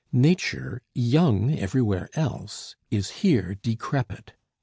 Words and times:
Nature, 0.13 0.81
young 0.95 1.53
everywhere 1.59 2.09
else, 2.15 2.75
is 2.89 3.09
here 3.21 3.53
decrepit. 3.53 4.33